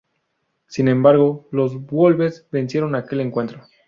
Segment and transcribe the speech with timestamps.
[0.65, 3.61] Sin embargo los Wolves vencieron aquel encuentro.